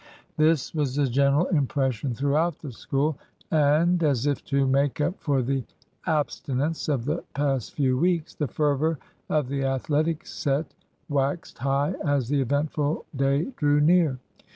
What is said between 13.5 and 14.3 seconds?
drew near.